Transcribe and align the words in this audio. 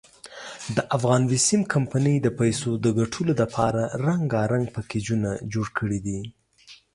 دافغان 0.77 1.21
بېسیم 1.29 1.61
کمپنۍ 1.73 2.15
د 2.21 2.27
پیسو 2.39 2.69
دګټلو 2.85 3.31
ډپاره 3.41 3.81
رنګارنګ 4.05 4.65
پېکېجونه 4.75 5.29
جوړ 5.53 5.67
کړي 5.77 5.99
دي. 6.05 6.19